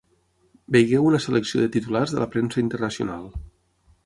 [0.75, 3.31] Vegeu una selecció de titulars de la premsa internacional.